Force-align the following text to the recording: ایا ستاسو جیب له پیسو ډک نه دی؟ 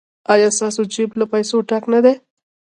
ایا 0.33 0.49
ستاسو 0.57 0.81
جیب 0.93 1.09
له 1.19 1.25
پیسو 1.33 1.57
ډک 1.69 1.83
نه 1.93 1.99
دی؟ 2.03 2.13